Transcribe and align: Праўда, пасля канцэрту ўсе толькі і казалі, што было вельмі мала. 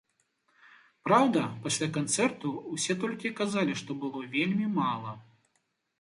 Праўда, 1.07 1.43
пасля 1.67 1.89
канцэрту 1.99 2.53
ўсе 2.77 2.97
толькі 3.03 3.25
і 3.31 3.35
казалі, 3.43 3.73
што 3.83 3.91
было 4.07 4.19
вельмі 4.37 4.65
мала. 4.79 5.11